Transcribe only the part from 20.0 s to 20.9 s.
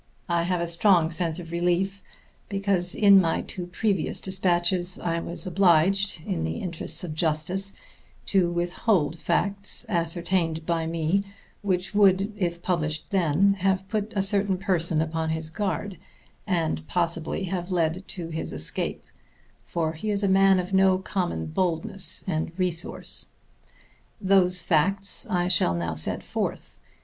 is a man of